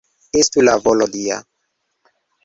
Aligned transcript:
Estu 0.43 0.63
la 0.63 0.73
volo 0.87 1.07
Dia! 1.17 1.37